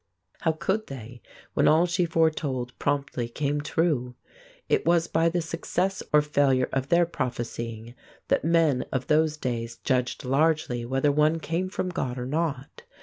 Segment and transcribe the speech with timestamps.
[0.39, 1.21] How could they
[1.53, 4.15] when all she foretold promptly came true?
[4.67, 7.93] It was by the success or failure of their prophesying
[8.27, 12.81] that men of those days judged largely whether one came from God or not.